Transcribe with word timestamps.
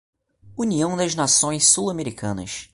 União 0.57 0.97
das 0.97 1.13
Nações 1.13 1.69
Sul-Americanas 1.69 2.67